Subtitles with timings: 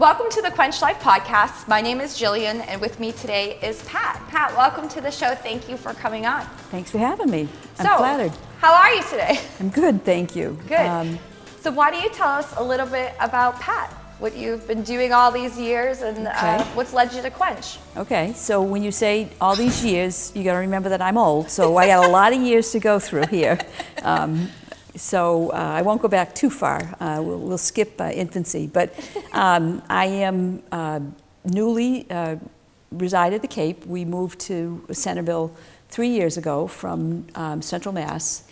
[0.00, 1.68] Welcome to the Quench Life podcast.
[1.68, 4.18] My name is Jillian, and with me today is Pat.
[4.28, 5.34] Pat, welcome to the show.
[5.34, 6.46] Thank you for coming on.
[6.70, 7.46] Thanks for having me.
[7.78, 8.32] I'm so, flattered.
[8.60, 9.38] How are you today?
[9.60, 10.58] I'm good, thank you.
[10.68, 10.80] Good.
[10.80, 11.18] Um,
[11.60, 13.90] so, why don't you tell us a little bit about Pat?
[14.20, 16.56] What you've been doing all these years and uh, okay.
[16.56, 17.76] uh, what's led you to Quench?
[17.98, 21.50] Okay, so when you say all these years, you got to remember that I'm old,
[21.50, 23.58] so I got a lot of years to go through here.
[24.02, 24.48] Um,
[24.96, 26.80] so uh, I won't go back too far.
[27.00, 28.66] Uh, we'll, we'll, skip uh, infancy.
[28.66, 28.94] But
[29.32, 31.00] um, I am uh,
[31.44, 32.36] newly uh,
[32.90, 33.86] reside at the Cape.
[33.86, 35.54] We moved to Centerville
[35.88, 38.44] three years ago from um, Central Mass.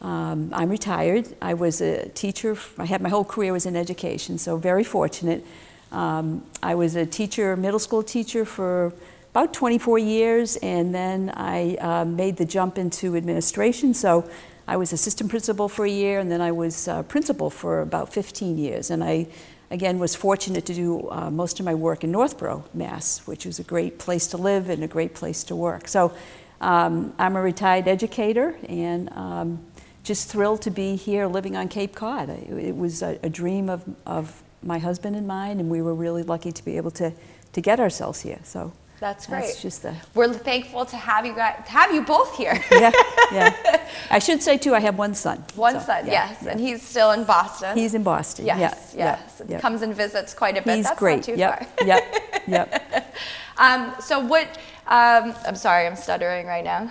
[0.00, 1.34] Um, I'm retired.
[1.40, 2.56] I was a teacher.
[2.78, 5.44] I had my whole career was in education, so very fortunate.
[5.92, 8.92] Um, I was a teacher, middle school teacher for
[9.30, 13.94] about 24 years, and then I uh, made the jump into administration.
[13.94, 14.28] So
[14.66, 18.12] I was assistant principal for a year, and then I was uh, principal for about
[18.12, 18.90] 15 years.
[18.90, 19.26] And I,
[19.70, 23.58] again, was fortunate to do uh, most of my work in Northborough, Mass, which was
[23.58, 25.86] a great place to live and a great place to work.
[25.88, 26.12] So
[26.60, 29.64] um, I'm a retired educator, and um,
[30.02, 32.30] just thrilled to be here living on Cape Cod.
[32.30, 36.22] It was a, a dream of, of my husband and mine, and we were really
[36.22, 37.12] lucky to be able to,
[37.52, 38.40] to get ourselves here.
[38.44, 38.72] So
[39.04, 39.40] that's great.
[39.40, 39.94] That's just the.
[40.14, 42.58] We're thankful to have you guys, have you both here.
[42.70, 42.90] yeah,
[43.30, 43.86] yeah.
[44.10, 45.44] I should say too, I have one son.
[45.56, 46.50] One so, son, yeah, yes, yeah.
[46.52, 47.76] and he's still in Boston.
[47.76, 48.46] He's in Boston.
[48.46, 48.58] Yes,
[48.96, 49.42] yeah, yes.
[49.46, 50.76] Yeah, Comes and visits quite a bit.
[50.76, 51.16] He's That's great.
[51.16, 51.86] Not too yep, far.
[51.86, 52.04] yep,
[52.48, 53.14] yep.
[53.56, 54.48] Um, so what?
[54.88, 56.90] Um, I'm sorry, I'm stuttering right now.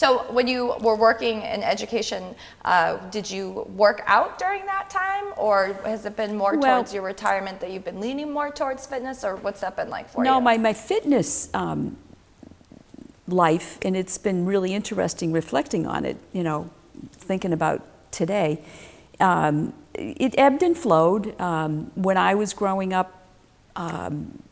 [0.00, 2.34] So when you were working in education,
[2.64, 6.94] uh, did you work out during that time, or has it been more well, towards
[6.94, 10.24] your retirement that you've been leaning more towards fitness, or what's that been like for
[10.24, 10.36] no, you?
[10.36, 11.50] No, my my fitness.
[11.52, 11.98] Um,
[13.28, 16.68] life and it's been really interesting reflecting on it you know
[17.12, 18.58] thinking about today
[19.20, 23.24] um, it ebbed and flowed um, when i was growing up
[23.76, 24.42] um,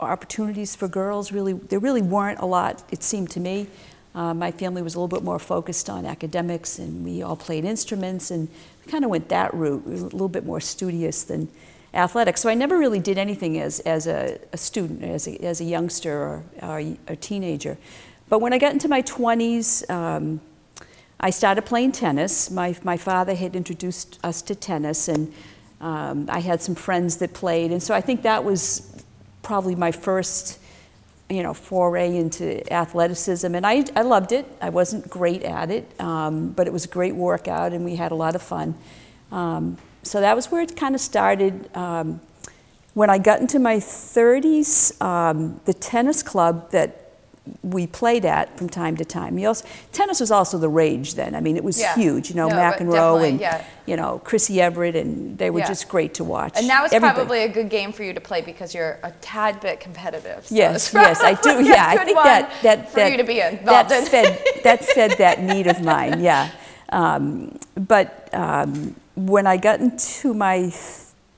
[0.00, 3.68] opportunities for girls really there really weren't a lot it seemed to me
[4.16, 7.66] uh, my family was a little bit more focused on academics, and we all played
[7.66, 8.48] instruments, and
[8.84, 9.86] we kind of went that route.
[9.86, 11.48] We a little bit more studious than
[11.92, 12.38] athletic.
[12.38, 15.64] So I never really did anything as, as a, a student, as a, as a
[15.64, 16.78] youngster or, or
[17.08, 17.76] a teenager.
[18.30, 20.40] But when I got into my 20s, um,
[21.20, 22.50] I started playing tennis.
[22.50, 25.30] My, my father had introduced us to tennis, and
[25.82, 27.70] um, I had some friends that played.
[27.70, 29.04] And so I think that was
[29.42, 30.58] probably my first
[31.28, 34.46] you know, foray into athleticism, and I, I loved it.
[34.60, 38.12] I wasn't great at it, um, but it was a great workout, and we had
[38.12, 38.74] a lot of fun.
[39.32, 41.74] Um, so that was where it kind of started.
[41.76, 42.20] Um,
[42.94, 47.05] when I got into my 30s, um, the tennis club that
[47.62, 49.38] we played at from time to time.
[49.44, 51.34] Also, tennis was also the rage then.
[51.34, 51.94] I mean, it was yeah.
[51.94, 52.30] huge.
[52.30, 53.64] You know, no, McEnroe and yeah.
[53.86, 55.68] you know Chrissie Evert, and they were yeah.
[55.68, 56.54] just great to watch.
[56.56, 57.16] And that was Everybody.
[57.16, 60.46] probably a good game for you to play because you're a tad bit competitive.
[60.46, 61.64] So yes, yes, I do.
[61.64, 65.12] Yeah, I think that that for that, you to be involved that fed that fed
[65.18, 66.20] that need of mine.
[66.20, 66.50] Yeah,
[66.90, 70.72] um, but um, when I got into my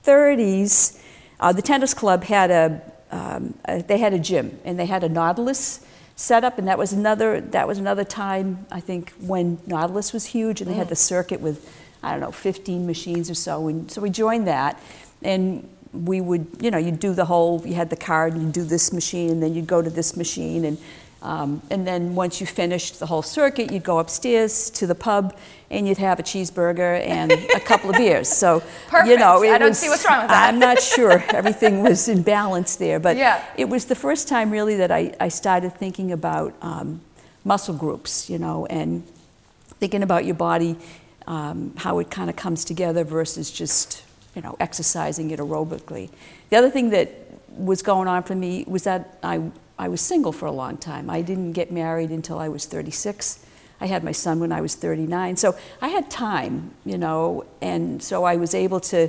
[0.04, 1.00] 30s,
[1.40, 5.02] uh, the tennis club had a um, uh, they had a gym and they had
[5.02, 5.84] a Nautilus
[6.18, 10.60] setup, and that was another that was another time I think when Nautilus was huge,
[10.60, 10.98] and they had the mm.
[10.98, 14.82] circuit with I don't know 15 machines or so, and so we joined that,
[15.22, 18.52] and we would you know you'd do the whole you had the card and you'd
[18.52, 20.76] do this machine, and then you'd go to this machine, and
[21.20, 25.36] um, and then once you finished the whole circuit, you'd go upstairs to the pub
[25.70, 28.28] and you'd have a cheeseburger and a couple of beers.
[28.28, 29.08] So, Perfect.
[29.08, 30.48] you know, I don't was, see what's wrong with that.
[30.48, 33.44] I'm not sure everything was in balance there, but yeah.
[33.56, 37.00] it was the first time really that I, I started thinking about um,
[37.44, 39.04] muscle groups, you know, and
[39.80, 40.76] thinking about your body,
[41.26, 44.04] um, how it kind of comes together versus just,
[44.36, 46.10] you know, exercising it aerobically.
[46.50, 47.12] The other thing that
[47.48, 51.08] was going on for me was that I I was single for a long time.
[51.08, 53.44] I didn't get married until I was 36.
[53.80, 55.36] I had my son when I was 39.
[55.36, 59.08] So I had time, you know, and so I was able to,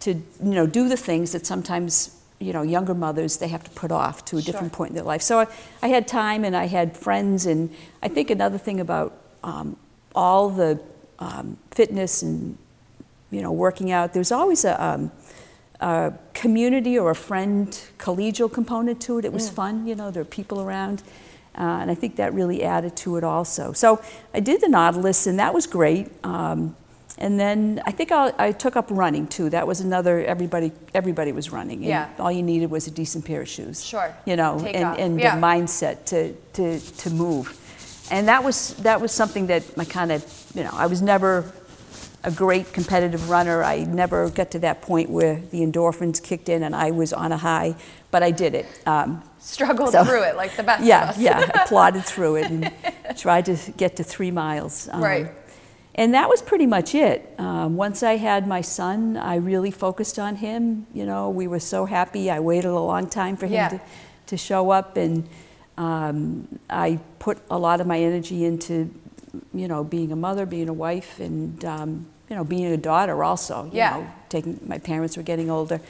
[0.00, 3.70] to you know, do the things that sometimes, you know, younger mothers, they have to
[3.70, 4.52] put off to a sure.
[4.52, 5.22] different point in their life.
[5.22, 5.46] So I,
[5.82, 7.46] I, had time and I had friends.
[7.46, 9.76] And I think another thing about um,
[10.14, 10.80] all the
[11.18, 12.56] um, fitness and,
[13.32, 15.10] you know, working out, there's always a, um,
[15.80, 17.68] a community or a friend
[17.98, 19.24] collegial component to it.
[19.24, 19.54] It was mm.
[19.54, 21.02] fun, you know, there are people around.
[21.56, 23.72] Uh, and I think that really added to it also.
[23.72, 24.02] So
[24.34, 26.08] I did the Nautilus, and that was great.
[26.22, 26.76] Um,
[27.18, 29.48] and then I think I'll, i took up running too.
[29.48, 30.22] That was another.
[30.24, 31.82] Everybody, everybody was running.
[31.82, 32.10] yeah.
[32.18, 33.82] All you needed was a decent pair of shoes.
[33.82, 34.14] Sure.
[34.26, 35.34] You know, Take and, and yeah.
[35.34, 37.58] the mindset to, to, to move.
[38.10, 41.50] And that was that was something that I kind of, you know, I was never
[42.26, 43.62] a great competitive runner.
[43.62, 47.30] I never got to that point where the endorphins kicked in and I was on
[47.30, 47.76] a high,
[48.10, 48.66] but I did it.
[48.84, 51.18] Um, Struggled so, through it like the best yeah, of us.
[51.20, 52.72] yeah, I plodded through it and
[53.16, 54.88] tried to get to three miles.
[54.90, 55.30] Um, right.
[55.94, 57.32] And that was pretty much it.
[57.38, 60.88] Um, once I had my son, I really focused on him.
[60.92, 62.28] You know, we were so happy.
[62.28, 63.68] I waited a long time for him yeah.
[63.68, 63.80] to,
[64.26, 65.28] to show up, and
[65.78, 68.92] um, I put a lot of my energy into,
[69.54, 73.22] you know, being a mother, being a wife, and um, you know, being a daughter
[73.22, 73.64] also.
[73.66, 73.90] You yeah.
[73.90, 75.80] know, taking my parents were getting older.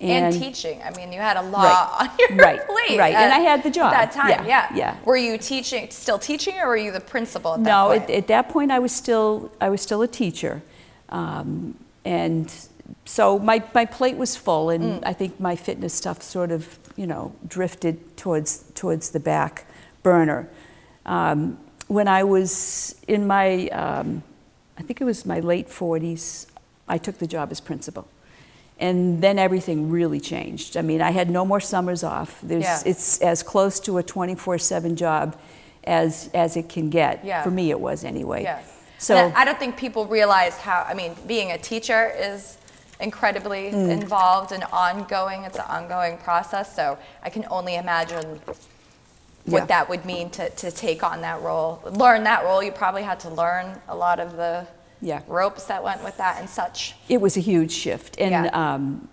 [0.00, 0.80] And, and, teaching.
[0.82, 2.98] I mean, you had a lot right, on your right, plate.
[2.98, 3.92] Right, at, and I had the job.
[3.92, 4.74] At that time, yeah, yeah.
[4.74, 4.96] yeah.
[5.04, 8.08] Were you teaching, still teaching, or were you the principal at no, that point?
[8.08, 10.62] No, at, at, that point I was still, I was still a teacher.
[11.10, 11.76] Um,
[12.06, 12.50] and
[13.04, 15.06] so my, my plate was full, and mm.
[15.06, 19.66] I think my fitness stuff sort of, you know, drifted towards, towards the back
[20.02, 20.48] burner.
[21.04, 21.58] Um,
[21.88, 24.22] when I was in my, um,
[24.80, 26.46] I think it was my late 40s,
[26.88, 28.08] I took the job as principal.
[28.78, 30.74] And then everything really changed.
[30.74, 32.40] I mean, I had no more summers off.
[32.42, 32.80] There's, yeah.
[32.86, 35.38] It's as close to a 24-7 job
[35.84, 37.22] as, as it can get.
[37.22, 37.42] Yeah.
[37.42, 38.42] For me, it was anyway.
[38.44, 38.62] Yeah.
[38.96, 42.56] So and I don't think people realize how, I mean, being a teacher is
[43.00, 43.90] incredibly mm.
[43.90, 45.42] involved and ongoing.
[45.44, 46.74] It's an ongoing process.
[46.74, 48.40] So I can only imagine
[49.44, 49.66] what yeah.
[49.66, 51.80] that would mean to, to take on that role.
[51.92, 52.62] Learn that role.
[52.62, 54.66] You probably had to learn a lot of the
[55.00, 55.22] yeah.
[55.26, 56.94] ropes that went with that and such.
[57.08, 58.20] It was a huge shift.
[58.20, 58.74] And yeah.
[58.74, 59.08] um,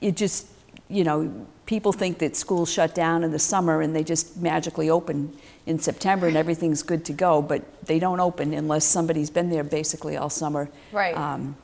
[0.00, 0.46] it just,
[0.88, 4.90] you know, people think that schools shut down in the summer and they just magically
[4.90, 5.36] open
[5.66, 9.64] in September and everything's good to go, but they don't open unless somebody's been there
[9.64, 10.68] basically all summer.
[10.92, 11.16] Right.
[11.16, 11.56] Um,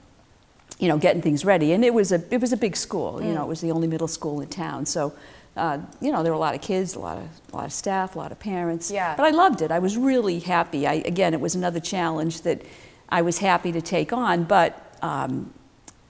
[0.79, 1.73] you know, getting things ready.
[1.73, 3.15] And it was a, it was a big school.
[3.15, 3.27] Mm.
[3.27, 4.87] You know, it was the only middle school in town.
[4.87, 5.13] So,
[5.59, 7.73] uh, you know, there were a lot of kids, a lot of, a lot of
[7.73, 8.91] staff, a lot of parents.
[8.91, 9.17] Yeah.
[9.17, 9.71] But I loved it.
[9.71, 10.87] I was really happy.
[10.87, 12.63] I, again, it was another challenge that
[13.09, 15.53] I was happy to take on, but um,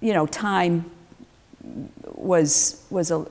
[0.00, 0.90] you know, time
[2.14, 3.26] was was a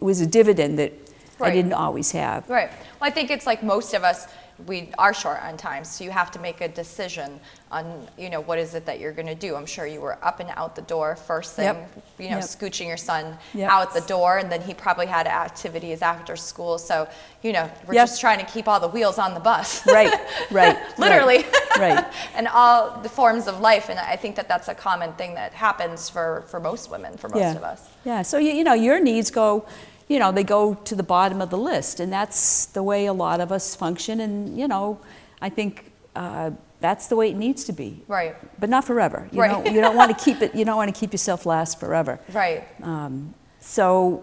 [0.00, 0.92] was a dividend that
[1.38, 1.52] right.
[1.52, 2.48] I didn't always have.
[2.48, 2.70] Right.
[2.70, 4.26] Well, I think it's like most of us
[4.66, 7.40] we are short on time, so you have to make a decision
[7.70, 9.56] on, you know, what is it that you're going to do.
[9.56, 12.04] I'm sure you were up and out the door first thing, yep.
[12.18, 12.44] you know, yep.
[12.44, 13.68] scooching your son yep.
[13.68, 16.78] out the door, and then he probably had activities after school.
[16.78, 17.08] So,
[17.42, 19.84] you know, we're just trying to keep all the wheels on the bus.
[19.94, 20.12] Right,
[20.50, 20.76] right.
[20.98, 21.44] Literally.
[21.76, 21.96] Right.
[21.96, 22.14] right.
[22.36, 25.52] and all the forms of life, and I think that that's a common thing that
[25.52, 27.56] happens for, for most women, for most yeah.
[27.56, 27.88] of us.
[28.04, 29.66] Yeah, so, you, you know, your needs go
[30.08, 32.00] you know, they go to the bottom of the list.
[32.00, 34.20] And that's the way a lot of us function.
[34.20, 35.00] And, you know,
[35.40, 38.02] I think uh, that's the way it needs to be.
[38.08, 38.36] Right.
[38.60, 39.28] But not forever.
[39.32, 39.50] You right.
[39.50, 42.20] Don't, you don't want to keep it, you don't want to keep yourself last forever.
[42.32, 42.66] Right.
[42.82, 44.22] Um, so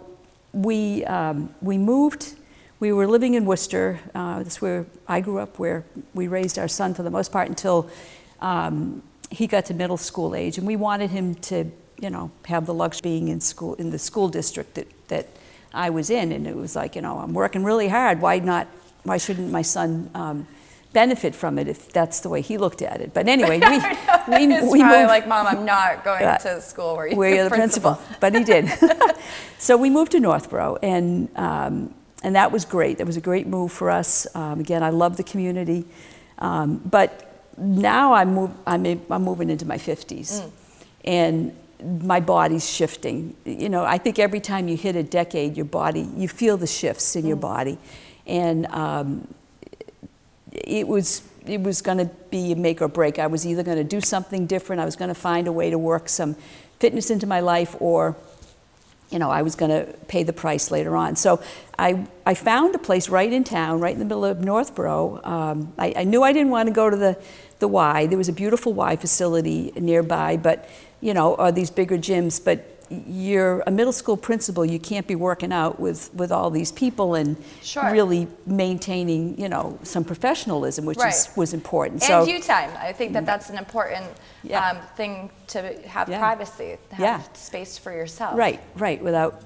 [0.54, 2.36] we, um, we moved,
[2.80, 4.00] we were living in Worcester.
[4.14, 7.50] Uh, that's where I grew up, where we raised our son for the most part
[7.50, 7.90] until
[8.42, 9.02] um,
[9.32, 10.60] he got to middle school age.
[10.60, 13.90] And we wanted him to, you know, have the luxury of being in school, in
[13.90, 15.28] the school district that, that
[15.74, 18.22] I was in, and it was like, you know, I'm working really hard.
[18.22, 18.68] Why not?
[19.04, 20.48] Why shouldn't my son um,
[20.94, 23.14] benefit from it if that's the way he looked at it?
[23.14, 23.78] But anyway, we
[24.48, 25.08] we, we moved.
[25.08, 27.96] like, Mom, I'm not going uh, to school where, you where you're the principal.
[27.96, 28.18] principal.
[28.20, 28.70] But he did.
[29.58, 31.94] so we moved to Northborough, and um,
[32.24, 32.98] and that was great.
[32.98, 34.28] That was a great move for us.
[34.36, 35.86] Um, again, I love the community,
[36.40, 37.28] um, but
[37.58, 40.52] now I'm, move, I'm, I'm moving into my 50s, mm.
[41.04, 43.36] and my body's shifting.
[43.46, 46.68] You know, I think every time you hit a decade, your body, you feel the
[46.68, 47.30] shifts in mm.
[47.30, 47.78] your body.
[48.26, 49.28] And um,
[50.52, 53.20] it was, it was going to be a make or break.
[53.20, 55.70] I was either going to do something different, I was going to find a way
[55.70, 56.36] to work some
[56.80, 58.16] fitness into my life, or
[59.12, 61.18] you know, I was going to pay the price later on.
[61.18, 61.42] So
[61.78, 65.22] I, I found a place right in town, right in the middle of Northborough.
[65.24, 67.22] Um, I, I, knew I didn't want to go to the,
[67.60, 68.06] the Y.
[68.08, 70.70] There was a beautiful Y facility nearby, but
[71.02, 72.72] you know, or these bigger gyms, but
[73.08, 77.16] you're a middle school principal, you can't be working out with, with all these people
[77.16, 77.90] and sure.
[77.92, 81.14] really maintaining, you know, some professionalism, which right.
[81.14, 82.02] is, was important.
[82.02, 82.70] And so, you time.
[82.78, 84.06] I think that that's an important
[84.44, 84.72] yeah.
[84.72, 86.20] um, thing to have Yeah.
[86.20, 87.22] privacy, have Yeah.
[87.34, 88.38] space for yourself.
[88.38, 89.42] right, right, without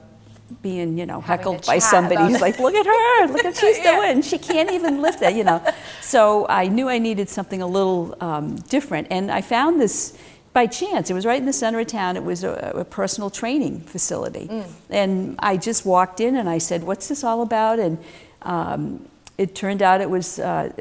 [0.62, 3.78] being, you know, Having heckled by somebody who's like, look at her, look what she's
[3.80, 3.96] Yeah.
[3.96, 4.22] doing.
[4.22, 5.62] She can't even lift it, you know.
[6.02, 9.08] So I knew I needed something a little um, different.
[9.10, 10.18] And I found this
[10.56, 11.10] by chance.
[11.10, 12.16] It was right in the center of town.
[12.16, 14.48] It was a, a personal training facility.
[14.48, 14.72] Mm.
[14.90, 17.78] And I just walked in and I said, what's this all about?
[17.78, 17.98] And
[18.44, 19.06] um,
[19.38, 20.72] it turned out it was uh,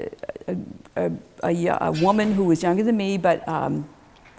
[0.47, 0.57] a,
[0.95, 1.13] a,
[1.43, 3.89] a, a woman who was younger than me, but um,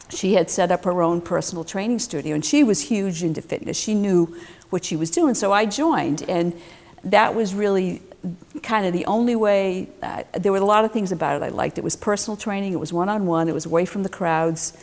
[0.07, 2.33] she had set up her own personal training studio.
[2.33, 3.77] And she was huge into fitness.
[3.77, 4.39] She knew
[4.69, 5.35] what she was doing.
[5.35, 6.21] So I joined.
[6.29, 6.57] And
[7.03, 8.01] that was really
[8.63, 9.89] kind of the only way.
[10.01, 11.77] Uh, there were a lot of things about it I liked.
[11.77, 14.77] It was personal training, it was one on one, it was away from the crowds.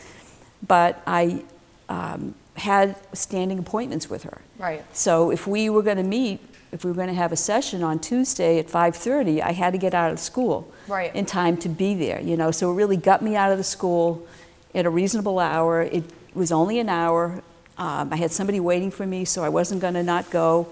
[0.67, 1.43] But I
[1.89, 4.41] um, had standing appointments with her.
[4.57, 4.83] Right.
[4.95, 6.39] So if we were going to meet,
[6.71, 9.77] if we were going to have a session on Tuesday at 5:30, I had to
[9.79, 11.13] get out of school Right.
[11.15, 12.19] in time to be there.
[12.21, 14.25] You know, so it really got me out of the school
[14.73, 15.81] at a reasonable hour.
[15.83, 16.03] It
[16.33, 17.41] was only an hour.
[17.77, 20.67] Um, I had somebody waiting for me, so I wasn't going to not go.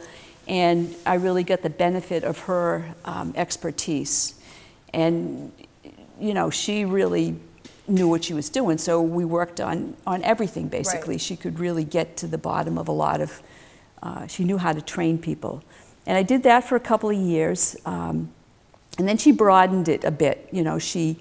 [0.47, 4.35] And I really got the benefit of her um, expertise.
[4.93, 5.51] And,
[6.19, 7.35] you know, she really
[7.91, 11.17] knew what she was doing, so we worked on, on everything, basically.
[11.17, 13.41] She could really get to the bottom of a lot of,
[14.01, 15.63] uh, she knew how to train people.
[16.05, 17.77] And I did that for a couple of years.
[17.85, 18.31] Um,
[18.97, 20.47] and then she broadened it a bit.
[20.51, 21.19] You know, she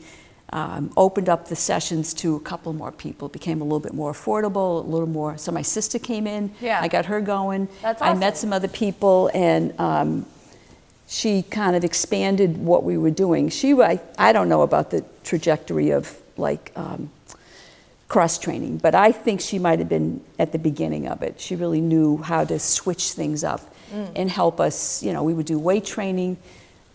[0.52, 3.26] um, opened up the sessions to a couple more people.
[3.26, 5.38] It became a little bit more affordable, a little more.
[5.38, 6.52] So my sister came in.
[6.60, 6.80] Yeah.
[6.80, 7.68] I got her going.
[7.82, 8.16] That's awesome.
[8.16, 10.26] I met some other people, and um,
[11.06, 13.48] she kind of expanded what we were doing.
[13.48, 17.10] She, I, I don't know about the trajectory of like um,
[18.08, 21.40] cross training, but I think she might have been at the beginning of it.
[21.40, 23.60] She really knew how to switch things up
[23.92, 24.12] Mm.
[24.14, 25.02] and help us.
[25.02, 26.36] You know, we would do weight training,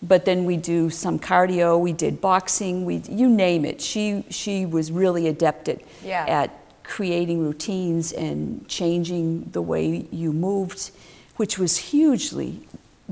[0.02, 1.78] but then we do some cardio.
[1.78, 2.86] We did boxing.
[2.86, 3.82] We, you name it.
[3.82, 6.24] She she was really adept at Yeah.
[6.26, 6.50] at
[6.84, 10.90] creating routines and changing the way you moved,
[11.36, 12.60] which was hugely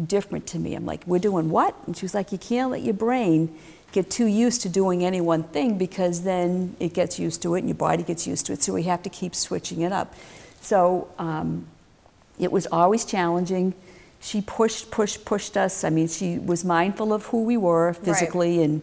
[0.07, 0.75] different to me.
[0.75, 1.75] I'm like, we're doing what?
[1.87, 3.51] And she was like, you can't let your brain
[3.95, 7.61] get too used to doing any one thing because then it gets used to it
[7.61, 8.61] and your body gets used to it.
[8.61, 10.13] So we have to keep switching it up.
[10.61, 11.67] So um,
[12.37, 13.73] it was always challenging.
[14.21, 15.85] She pushed, pushed, pushed us.
[15.85, 18.83] I mean, she was mindful of who we were physically and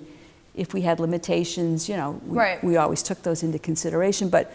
[0.56, 2.64] if we had limitations, you know, we, Right.
[2.64, 4.30] we always took those into consideration.
[4.30, 4.54] But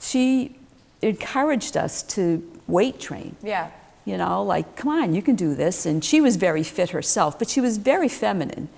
[0.00, 0.56] she
[1.00, 3.36] encouraged us to weight train.
[3.42, 3.70] Yeah.
[4.06, 5.86] You know, like, come on, you can do this.
[5.86, 8.68] And she was very fit herself, but she was very feminine.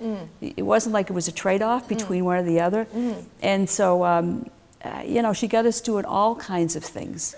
[0.41, 2.87] It wasn't like it was a trade off between one or the other.
[3.41, 4.49] And so, um,
[4.83, 7.35] uh, you know, she got us doing all kinds of things.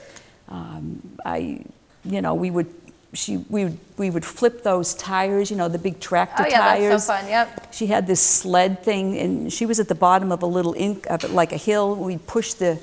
[0.50, 1.62] Um, I,
[2.06, 2.68] you know, we would,
[3.14, 6.60] she, we would, we would flip those tires, you know, the big tractor Oh, yeah,
[6.60, 6.90] tires.
[6.92, 7.28] that's so fun.
[7.28, 7.74] Yep.
[7.74, 11.08] She had this sled thing, and she was at the bottom of a little ink,
[11.10, 11.96] of it like a hill.
[11.96, 12.80] We'd push the,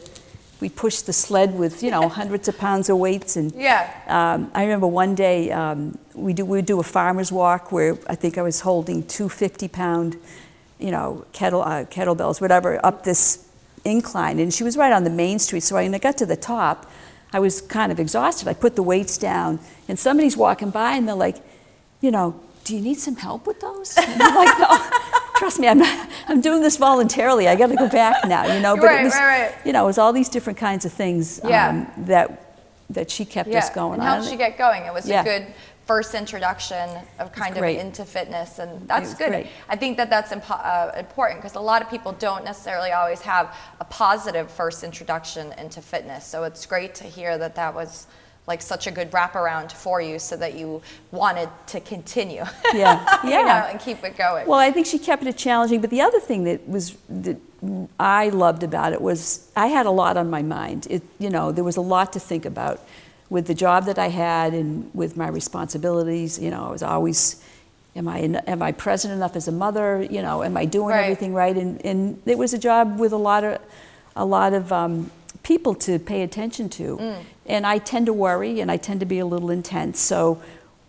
[0.60, 3.88] we pushed the sled with you know hundreds of pounds of weights, and Yeah.
[4.08, 7.98] um, I remember one day um, we do we would do a farmer's walk where
[8.08, 10.16] I think I was holding two 50 pound,
[10.78, 13.46] you know, kettle uh, kettlebells, whatever, up this
[13.84, 15.62] incline, and she was right on the main street.
[15.62, 16.90] So when I got to the top,
[17.32, 18.48] I was kind of exhausted.
[18.48, 21.36] I put the weights down, and somebody's walking by, and they're like,
[22.00, 23.96] you know, do you need some help with those?
[23.96, 24.68] And I'm like, no.
[25.36, 27.48] Trust me, I'm, not, I'm doing this voluntarily.
[27.48, 28.76] I got to go back now, you know.
[28.76, 29.54] But Right, it was, right, right.
[29.66, 31.68] you know, it was all these different kinds of things Yeah.
[31.68, 32.42] um, that
[32.90, 34.84] that she kept us going and helped you get going.
[34.84, 35.22] It was Yeah.
[35.22, 35.46] a good
[35.86, 36.88] first introduction
[37.18, 39.28] of kind of into fitness, and that's good.
[39.28, 39.46] great.
[39.68, 43.20] I think that that's impo- uh, important because a lot of people don't necessarily always
[43.22, 46.24] have a positive first introduction into fitness.
[46.24, 48.06] So it's great to hear that that was
[48.46, 52.44] like such a good wraparound for you, so that you wanted to continue.
[52.74, 53.42] Yeah, you yeah.
[53.42, 54.46] know, and keep it going.
[54.46, 55.80] Well, I think she kept it challenging.
[55.80, 57.36] But the other thing that was that
[57.98, 60.86] I loved about it was I had a lot on my mind.
[60.90, 62.80] It, you know, there was a lot to think about
[63.30, 66.38] with the job that I had and with my responsibilities.
[66.38, 67.42] You know, I was always,
[67.96, 70.02] am I am I present enough as a mother?
[70.08, 71.02] You know, am I doing Right.
[71.04, 71.56] everything right?
[71.56, 73.58] And and it was a job with a lot of
[74.14, 75.10] a lot of um,
[75.42, 76.96] people to pay attention to.
[76.98, 77.22] Mm.
[77.48, 80.00] And I tend to worry and I tend to be a little intense.
[80.00, 80.40] So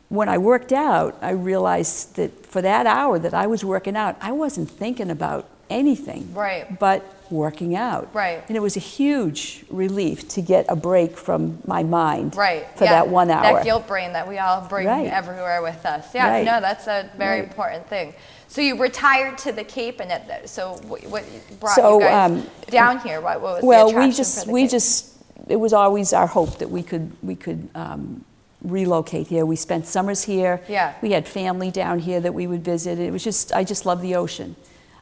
[0.10, 4.16] when I worked out, I realized that for that hour that I was working out,
[4.22, 6.80] I wasn't thinking about anything Right.
[6.80, 8.08] but working out.
[8.14, 8.42] Right.
[8.48, 12.66] And it was a huge relief to get a break from my mind Right.
[12.76, 12.92] for yeah.
[12.92, 13.56] that one hour.
[13.56, 15.12] That guilt brain that we all bring Right.
[15.12, 16.06] everywhere with us.
[16.16, 16.30] Yeah.
[16.30, 16.46] Right.
[16.46, 17.50] No, that's a very Right.
[17.50, 18.14] important thing.
[18.48, 21.26] So you retired to the Cape, and it, so what, what
[21.60, 23.20] brought So, you guys um, down here?
[23.20, 24.72] What, what was well, the attraction we just for the we Cape?
[24.72, 25.17] just
[25.50, 28.24] it was always our hope that we could we could um,
[28.62, 29.46] relocate here.
[29.46, 30.62] We spent summers here.
[30.68, 30.94] Yeah.
[31.02, 33.00] We had family down here that we would visit.
[33.00, 34.56] It was just I just love the ocean,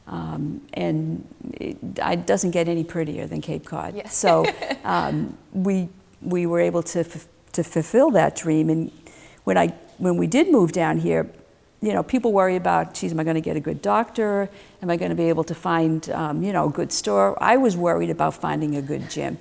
[0.06, 3.94] um, and it, it doesn't get any prettier than Cape Cod.
[3.94, 4.08] Yeah.
[4.08, 4.46] So
[4.84, 5.88] um, we
[6.22, 8.70] we were able to f- to fulfill that dream.
[8.70, 8.90] And
[9.44, 11.30] when I when we did move down here,
[11.82, 14.48] you know, people worry about, geez, am I going to get a good doctor?
[14.82, 17.36] Am I going to be able to find, um, you know, a good store?
[17.42, 19.38] I was worried about finding a good gym.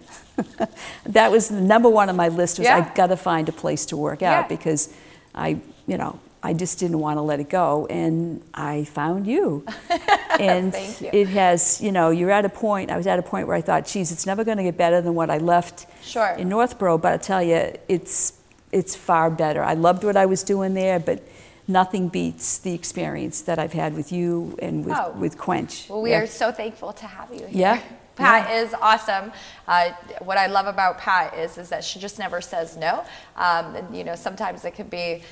[1.06, 2.77] that was the number one on my list was Yeah.
[2.77, 4.39] I've got to find a place to work Yeah.
[4.39, 4.94] out because
[5.34, 7.88] I, you know, I just didn't want to let it go.
[7.89, 9.65] And I found you.
[10.39, 11.10] and you.
[11.13, 13.62] it has, you know, you're at a point, I was at a point where I
[13.62, 16.27] thought, geez, it's never going to get better than what I left Sure.
[16.38, 16.98] in Northborough.
[16.98, 18.34] But I tell you, it's,
[18.74, 19.63] it's far better.
[19.63, 21.24] I loved what I was doing there, but
[21.67, 25.12] nothing beats the experience that I've had with you and with, Oh.
[25.17, 25.89] with Quench.
[25.89, 26.19] Well, we Yeah.
[26.22, 27.50] are so thankful to have you here.
[27.51, 27.79] Yeah,
[28.15, 28.62] Pat Yeah.
[28.62, 29.31] is awesome.
[29.67, 29.89] Uh,
[30.22, 33.03] what I love about Pat is is that she just never says no.
[33.36, 35.24] Um, and you know, sometimes it can be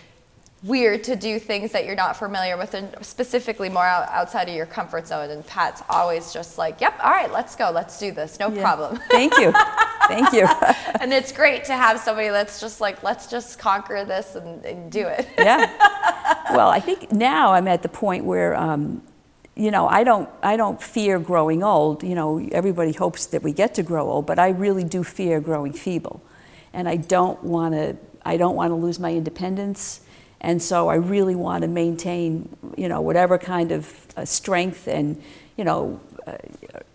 [0.64, 4.56] weird to do things that you're not familiar with, and specifically more out, outside of
[4.56, 5.30] your comfort zone.
[5.30, 8.62] And Pat's always just like, "Yep, all right, let's go, let's do this, no Yeah.
[8.62, 9.52] problem." Thank you.
[10.08, 10.46] Thank you.
[11.02, 14.92] and it's great to have somebody that's just like, "Let's just conquer this and, and
[14.92, 15.70] do it." yeah.
[16.56, 19.02] Well, I think now I'm at the point where, um,
[19.56, 22.04] you know, I don't, I don't fear growing old.
[22.04, 25.40] You know, everybody hopes that we get to grow old, but I really do fear
[25.42, 26.22] growing feeble,
[26.72, 27.98] and I don't want to.
[28.26, 30.00] I don't want to lose my independence,
[30.44, 35.22] and so I really want to maintain, you know, whatever kind of uh, strength and,
[35.58, 36.38] you know, uh,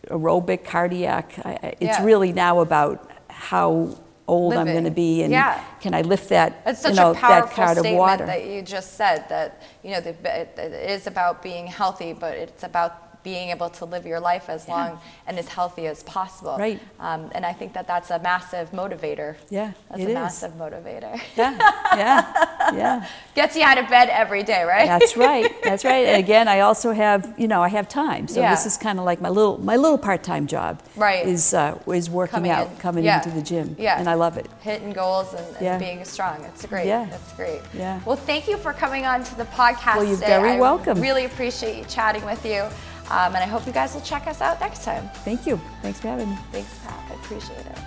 [0.09, 1.33] aerobic, cardiac.
[1.45, 2.05] I, it's Yeah.
[2.05, 5.59] really now about how old I'm going to be, and Yeah.
[5.81, 8.27] can I lift that, It's you such know, a that powerful cart of statement water.
[8.27, 10.59] that you just said that you know the, it
[10.91, 14.99] is about being healthy, but it's about being able to live your life as long
[15.27, 16.57] and as healthy as possible.
[16.59, 16.81] Right.
[17.01, 19.37] Um, and I think that that's a massive motivator.
[19.51, 20.15] Yeah, that's it a is.
[20.15, 21.21] massive motivator.
[21.37, 21.57] Yeah,
[21.97, 23.09] yeah, yeah.
[23.35, 24.87] Gets you out of bed every day, right?
[24.87, 25.51] That's right.
[25.63, 26.07] That's right.
[26.07, 28.29] And again, I also have, you know, I have time.
[28.29, 28.51] So Yeah.
[28.51, 30.81] this is kind of like my little, my little part-time job.
[30.97, 31.27] Right.
[31.27, 32.77] Is uh, is working Coming out, in.
[32.77, 33.19] coming Yeah.
[33.19, 33.77] into the gym.
[33.79, 33.99] Yeah.
[33.99, 34.47] And I love it.
[34.61, 35.79] Hitting goals and, and Yeah.
[35.79, 36.45] being strong.
[36.45, 36.87] It's great.
[36.87, 37.07] Yeah.
[37.11, 37.61] That's great.
[37.75, 38.01] Yeah.
[38.05, 40.27] Well, thank you for coming on to the podcast Well, you're today.
[40.29, 41.01] very I welcome.
[41.01, 42.65] really appreciate you chatting with you.
[43.11, 45.09] Um, and I hope you guys will check us out next time.
[45.25, 45.61] Thank you.
[45.83, 46.37] Thanks for having me.
[46.53, 47.01] Thanks, Pat.
[47.11, 47.79] I appreciate it.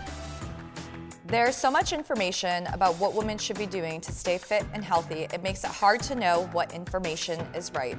[1.25, 5.27] There's so much information about what women should be doing to stay fit and healthy,
[5.33, 7.97] it makes it hard to know what information is right.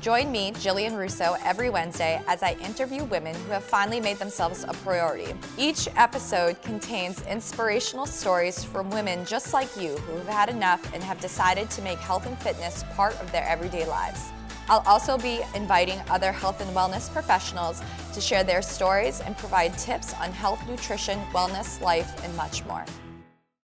[0.00, 4.64] Join me, Jillian Russo, every Wednesday as I interview women who have finally made themselves
[4.64, 5.32] a priority.
[5.56, 11.02] Each episode contains inspirational stories from women just like you who have had enough and
[11.04, 14.32] have decided to make health and fitness part of their everyday lives.
[14.68, 17.82] I'll also be inviting other health and wellness professionals
[18.14, 22.84] to share their stories and provide tips on health, nutrition, wellness, life, and much more.